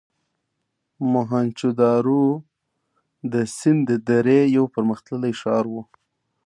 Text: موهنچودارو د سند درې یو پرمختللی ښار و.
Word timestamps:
موهنچودارو 1.11 2.23
د 3.33 3.35
سند 3.57 3.87
درې 4.09 4.39
یو 4.55 4.65
پرمختللی 4.73 5.33
ښار 5.39 5.65
و. 5.69 5.75